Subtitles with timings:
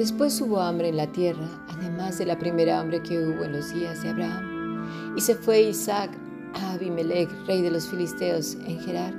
[0.00, 3.74] Después hubo hambre en la tierra, además de la primera hambre que hubo en los
[3.74, 5.14] días de Abraham.
[5.14, 6.10] Y se fue Isaac
[6.54, 9.12] a Abimelech, rey de los filisteos, en Gerar.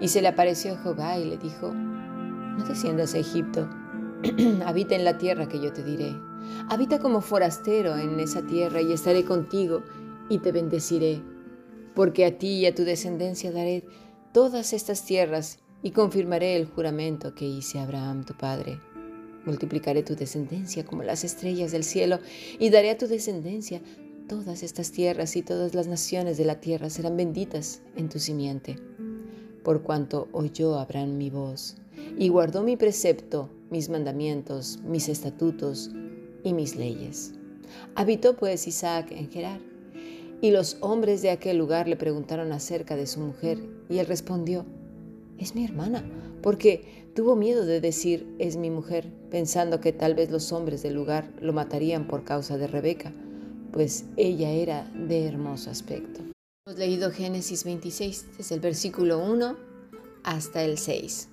[0.00, 3.68] Y se le apareció Jehová y le dijo, no desciendas a Egipto,
[4.64, 6.18] habita en la tierra que yo te diré.
[6.70, 9.82] Habita como forastero en esa tierra y estaré contigo
[10.30, 11.22] y te bendeciré,
[11.94, 13.84] porque a ti y a tu descendencia daré
[14.32, 18.80] todas estas tierras y confirmaré el juramento que hice a Abraham tu padre.
[19.46, 22.18] Multiplicaré tu descendencia como las estrellas del cielo
[22.58, 23.80] y daré a tu descendencia
[24.28, 28.76] todas estas tierras y todas las naciones de la tierra serán benditas en tu simiente.
[29.62, 31.76] Por cuanto oyó Abraham mi voz
[32.18, 35.90] y guardó mi precepto, mis mandamientos, mis estatutos
[36.44, 37.32] y mis leyes.
[37.94, 39.60] Habitó pues Isaac en Gerar.
[40.40, 43.58] Y los hombres de aquel lugar le preguntaron acerca de su mujer,
[43.88, 44.66] y él respondió,
[45.38, 46.04] es mi hermana,
[46.42, 50.94] porque tuvo miedo de decir, es mi mujer, pensando que tal vez los hombres del
[50.94, 53.12] lugar lo matarían por causa de Rebeca,
[53.72, 56.20] pues ella era de hermoso aspecto.
[56.66, 59.56] Hemos leído Génesis 26, desde el versículo 1
[60.24, 61.28] hasta el 6.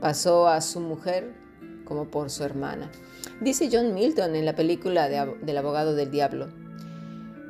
[0.00, 1.32] Pasó a su mujer
[1.84, 2.90] como por su hermana.
[3.40, 6.48] Dice John Milton en la película del abogado del diablo,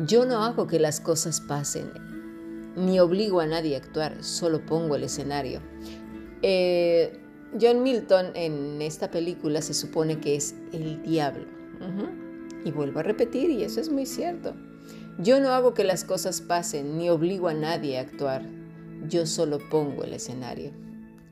[0.06, 1.92] yo no hago que las cosas pasen,
[2.76, 5.60] ni obligo a nadie a actuar, solo pongo el escenario.
[6.40, 7.21] Eh,
[7.60, 11.46] John Milton en esta película se supone que es el diablo.
[12.64, 14.54] Y vuelvo a repetir, y eso es muy cierto.
[15.18, 18.48] Yo no hago que las cosas pasen, ni obligo a nadie a actuar,
[19.08, 20.70] yo solo pongo el escenario.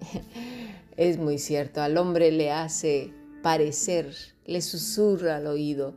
[0.97, 4.14] es muy cierto, al hombre le hace parecer,
[4.44, 5.94] le susurra al oído,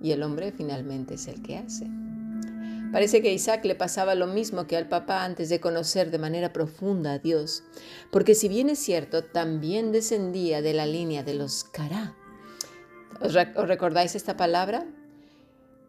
[0.00, 1.86] y el hombre finalmente es el que hace.
[2.94, 6.18] Parece que a Isaac le pasaba lo mismo que al papá antes de conocer de
[6.18, 7.64] manera profunda a Dios,
[8.12, 12.14] porque si bien es cierto, también descendía de la línea de los Cará.
[13.20, 14.86] ¿Os, recordáis esta palabra?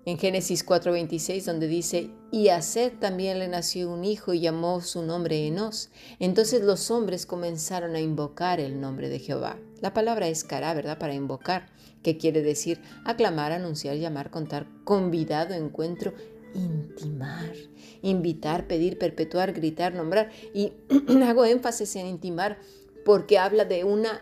[0.05, 4.81] En Génesis 4:26, donde dice, y a Seth también le nació un hijo y llamó
[4.81, 5.91] su nombre Enos.
[6.17, 9.59] Entonces los hombres comenzaron a invocar el nombre de Jehová.
[9.79, 10.97] La palabra es cará, ¿verdad?
[10.97, 11.67] Para invocar,
[12.01, 16.15] que quiere decir aclamar, anunciar, llamar, contar, convidado, encuentro
[16.55, 17.53] intimar,
[18.01, 20.31] invitar, pedir, perpetuar, gritar, nombrar.
[20.53, 20.73] Y
[21.23, 22.57] hago énfasis en intimar
[23.05, 24.21] porque habla de una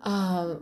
[0.00, 0.58] ah,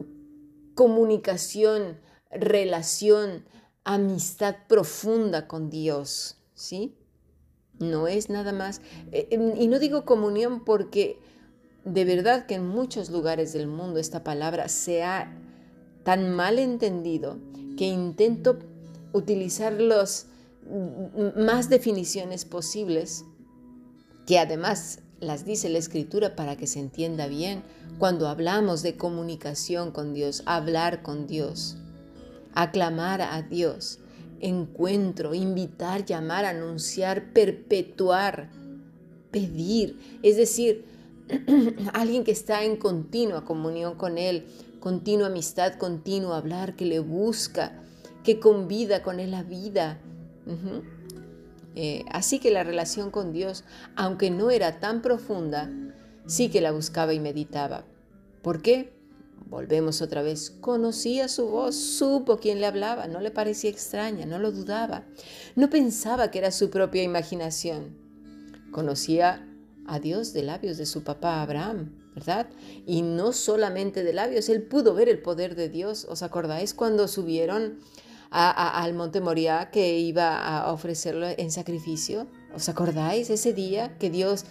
[0.75, 1.99] comunicación,
[2.31, 3.45] relación,
[3.85, 6.95] amistad profunda con Dios, ¿sí?
[7.79, 8.81] No es nada más.
[9.11, 11.19] Eh, em, y no digo comunión porque
[11.85, 15.37] de verdad que en muchos lugares del mundo esta palabra se ha
[16.05, 17.39] tan mal entendido
[17.77, 18.59] que intento
[19.13, 20.27] utilizar los
[21.37, 23.25] más definiciones posibles,
[24.27, 27.63] que además las dice la escritura para que se entienda bien.
[27.99, 31.77] Cuando hablamos de comunicación con Dios, hablar con Dios,
[32.55, 34.01] aclamar a Dios,
[34.41, 38.51] encuentro, invitar, llamar, anunciar, perpetuar,
[39.31, 40.85] pedir, es decir,
[41.95, 44.47] alguien que está en continua comunión con Él,
[44.81, 47.81] continua amistad, continuo hablar, que le busca,
[48.25, 50.01] que convida con Él la vida,
[51.75, 53.65] eh, así que la relación con Dios,
[53.97, 55.71] aunque no era tan profunda,
[56.27, 57.85] sí que la buscaba y meditaba.
[58.43, 58.93] ¿Por qué?
[59.49, 60.51] Volvemos otra vez.
[60.51, 65.05] Conocía su voz, supo quién le hablaba, no le parecía extraña, no lo dudaba,
[65.57, 67.97] no pensaba que era su propia imaginación.
[68.71, 69.47] Conocía
[69.87, 72.49] a Dios de labios de su papá Abraham, ¿verdad?
[72.87, 76.07] Y no solamente de labios, él pudo ver el poder de Dios.
[76.09, 77.79] ¿Os acordáis cuando subieron
[78.33, 82.27] al monte Moria que iba a ofrecerlo en sacrificio.
[82.55, 84.45] ¿Os acordáis ese día que Dios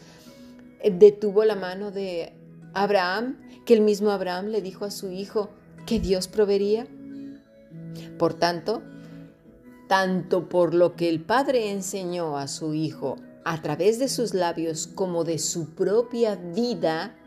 [0.81, 2.33] eh, detuvo la mano de
[2.74, 5.50] Abraham, que el mismo Abraham le dijo a su hijo
[5.88, 6.88] que Dios proveería?
[8.19, 8.83] Por tanto,
[9.88, 14.86] tanto por lo que el padre enseñó a su hijo a través de sus labios
[14.86, 17.18] como de su propia vida,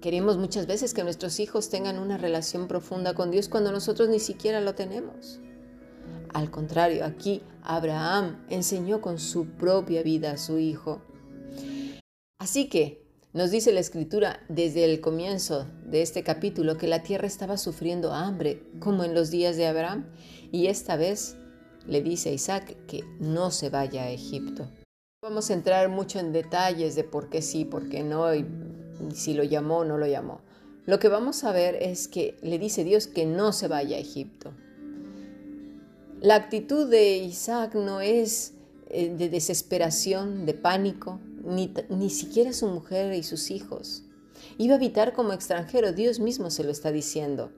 [0.00, 4.18] queremos muchas veces que nuestros hijos tengan una relación profunda con Dios cuando nosotros ni
[4.18, 5.40] siquiera lo tenemos.
[6.32, 11.02] Al contrario, aquí Abraham enseñó con su propia vida a su hijo.
[12.38, 13.02] Así que
[13.32, 18.12] nos dice la escritura desde el comienzo de este capítulo que la tierra estaba sufriendo
[18.12, 20.06] hambre, como en los días de Abraham,
[20.50, 21.36] y esta vez
[21.86, 24.68] le dice a Isaac que no se vaya a Egipto.
[25.22, 28.44] Vamos a entrar mucho en detalles de por qué sí, por qué no, y
[29.14, 30.40] si lo llamó o no lo llamó.
[30.84, 34.00] Lo que vamos a ver es que le dice Dios que no se vaya a
[34.00, 34.52] Egipto.
[36.22, 38.54] La actitud de Isaac no es
[38.90, 44.04] eh, de desesperación, de pánico, ni, ni siquiera su mujer y sus hijos.
[44.56, 47.50] Iba a habitar como extranjero, Dios mismo se lo está diciendo.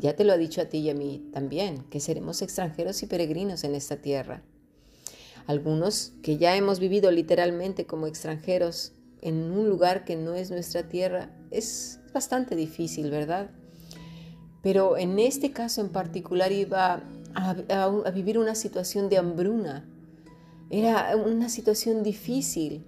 [0.00, 3.06] Ya te lo ha dicho a ti y a mí también, que seremos extranjeros y
[3.08, 4.42] peregrinos en esta tierra.
[5.46, 10.88] Algunos que ya hemos vivido literalmente como extranjeros en un lugar que no es nuestra
[10.88, 13.50] tierra, es bastante difícil, ¿verdad?
[14.62, 17.02] Pero en este caso en particular iba
[17.36, 19.84] a, vivir una situación de hambruna.
[20.70, 22.84] Era una situación difícil,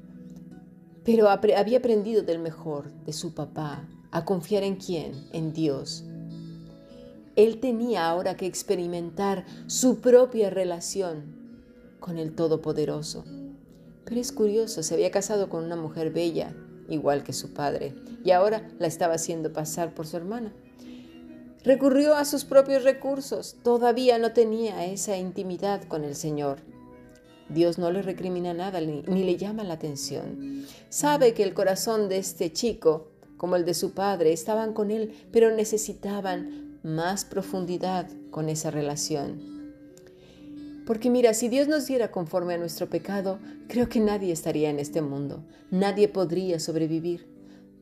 [1.04, 6.04] pero había aprendido del mejor, de su papá, a confiar en quién, en Dios.
[7.36, 11.36] Él tenía ahora que experimentar su propia relación
[12.00, 13.24] con el Todopoderoso.
[14.04, 16.54] Pero es curioso, se había casado con una mujer bella,
[16.88, 20.52] igual que su padre, y ahora la estaba haciendo pasar por su hermana.
[21.68, 23.56] Recurrió a sus propios recursos.
[23.62, 26.60] Todavía no tenía esa intimidad con el Señor.
[27.50, 30.64] Dios no le recrimina nada ni le llama la atención.
[30.88, 35.12] Sabe que el corazón de este chico, como el de su padre, estaban con él,
[35.30, 39.74] pero necesitaban más profundidad con esa relación.
[40.86, 44.78] Porque mira, si Dios nos diera conforme a nuestro pecado, creo que nadie estaría en
[44.78, 45.44] este mundo.
[45.70, 47.37] Nadie podría sobrevivir.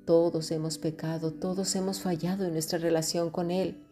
[0.07, 3.83] Todos hemos pecado, todos hemos fallado en nuestra relación con Él.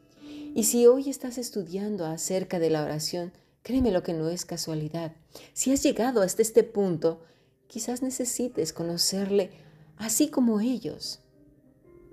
[0.54, 3.32] Y si hoy estás estudiando acerca de la oración,
[3.64, 5.10] créeme lo que no es casualidad.
[5.54, 7.20] Si has llegado hasta este punto,
[7.66, 9.50] quizás necesites conocerle
[9.96, 11.18] así como ellos.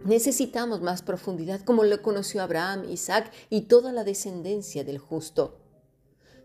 [0.04, 5.61] Necesitamos más profundidad como lo conoció Abraham, Isaac y toda la descendencia del justo.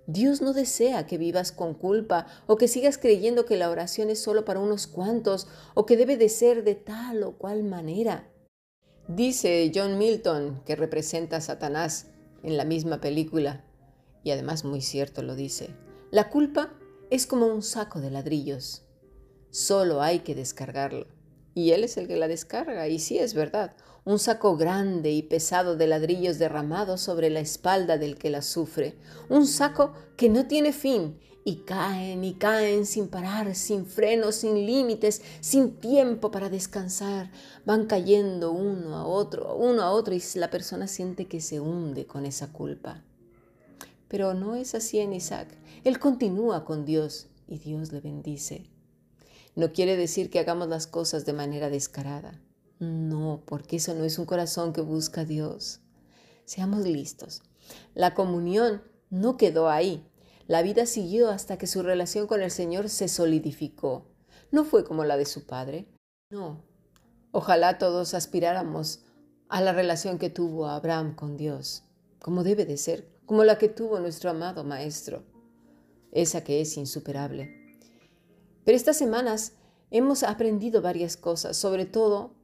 [0.06, 4.23] Dios no desea que vivas con culpa o que sigas creyendo que la oración es
[4.23, 8.29] solo para unos cuantos o que debe de ser de tal o cual manera.
[9.08, 12.06] Dice John Milton, que representa a Satanás
[12.43, 13.64] en la misma película,
[14.23, 15.70] y además muy cierto lo dice,
[16.11, 16.73] la culpa
[17.11, 18.82] es como un saco de ladrillos.
[19.50, 21.16] Solo hay que descargarlo.
[21.56, 23.75] Y él es el que la descarga, y sí es verdad,
[24.05, 28.99] un saco grande y pesado de ladrillos derramados sobre la espalda del que la sufre,
[29.31, 34.67] un saco que no tiene fin y caen y caen sin parar, sin frenos, sin
[34.67, 37.31] límites, sin tiempo para descansar.
[37.64, 42.05] Van cayendo uno a otro, uno a otro y la persona siente que se hunde
[42.05, 43.03] con esa culpa.
[44.08, 45.49] Pero no es así en Isaac.
[45.85, 48.75] Él continúa con Dios y Dios le bendice.
[49.56, 52.41] No quiere decir que hagamos las cosas de manera descarada.
[52.79, 55.81] No, porque eso no es un corazón que busca a Dios.
[56.44, 57.43] Seamos listos.
[57.94, 60.06] La comunión no quedó ahí.
[60.46, 64.06] La vida siguió hasta que su relación con el Señor se solidificó.
[64.53, 65.89] No fue como la de su padre.
[66.31, 66.63] No.
[67.32, 69.05] Ojalá todos aspiráramos
[69.48, 71.82] a la relación que tuvo Abraham con Dios,
[72.20, 75.25] como debe de ser, como la que tuvo nuestro amado Maestro,
[76.13, 77.66] esa que es insuperable.
[78.67, 79.53] Pero estas semanas
[79.93, 82.35] hemos aprendido varias cosas, sobre todo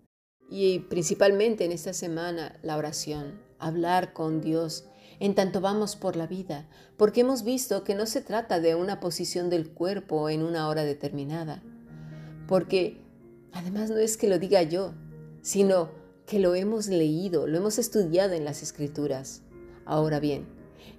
[0.48, 4.84] y principalmente en esta semana la oración, hablar con Dios
[5.18, 9.00] en tanto vamos por la vida, porque hemos visto que no se trata de una
[9.00, 11.60] posición del cuerpo en una hora determinada,
[12.46, 13.00] porque
[13.50, 14.94] además no es que lo diga yo,
[15.42, 15.90] sino
[16.24, 19.42] que lo hemos leído, lo hemos estudiado en las escrituras.
[19.84, 20.46] Ahora bien,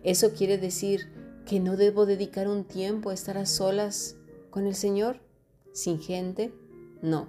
[0.04, 1.08] ¿eso quiere decir
[1.46, 4.18] que no debo dedicar un tiempo a estar a solas
[4.54, 5.20] con el Señor?
[5.74, 6.54] ¿Sin gente?
[7.02, 7.28] No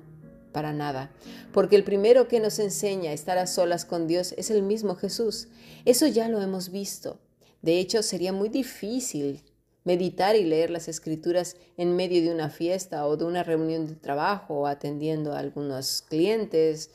[0.53, 1.11] para nada,
[1.53, 4.95] porque el primero que nos enseña a estar a solas con Dios es el mismo
[4.95, 5.49] Jesús.
[5.85, 7.19] Eso ya lo hemos visto.
[7.61, 9.43] De hecho, sería muy difícil
[9.83, 13.97] meditar y leer las escrituras en medio de una fiesta o de una reunión de
[13.97, 16.91] trabajo atendiendo a algunos clientes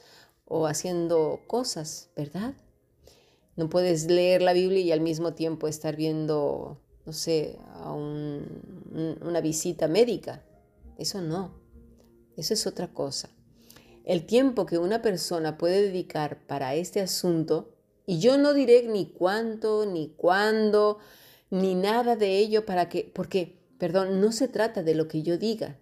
[0.46, 2.54] o haciendo cosas, ¿verdad?
[3.58, 7.92] No puedes leer la Biblia y al mismo tiempo estar viendo, no sé, a
[8.92, 10.44] una visita médica.
[10.98, 11.60] Eso no.
[12.36, 13.30] Eso es otra cosa
[14.10, 17.76] el tiempo que una persona puede dedicar para este asunto,
[18.08, 20.98] y yo no diré ni cuánto, ni cuándo,
[21.52, 25.38] ni nada de ello para que, porque, perdón, no se trata de lo que yo
[25.38, 25.78] diga,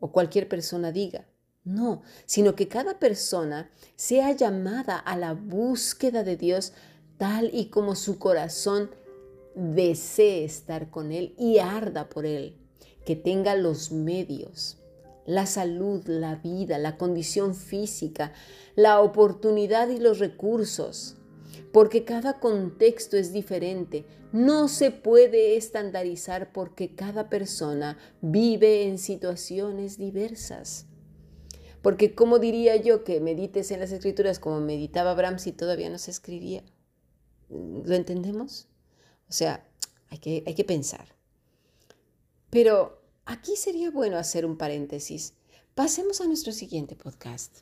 [0.00, 1.28] o cualquier persona diga.
[1.62, 6.72] No, sino que cada persona sea llamada a la búsqueda de Dios
[7.16, 8.90] tal y como su corazón
[9.58, 12.56] desee estar con Él y arda por Él,
[13.04, 14.78] que tenga los medios,
[15.26, 18.32] la salud, la vida, la condición física,
[18.76, 21.16] la oportunidad y los recursos,
[21.72, 24.06] porque cada contexto es diferente.
[24.32, 30.86] No se puede estandarizar porque cada persona vive en situaciones diversas.
[31.82, 35.98] Porque ¿cómo diría yo que medites en las escrituras como meditaba Abraham si todavía no
[35.98, 36.62] se escribía?
[37.48, 38.68] ¿Lo entendemos?
[39.28, 39.68] O sea,
[40.10, 41.14] hay que, hay que pensar.
[42.50, 45.34] Pero aquí sería bueno hacer un paréntesis.
[45.74, 47.58] Pasemos a nuestro siguiente podcast.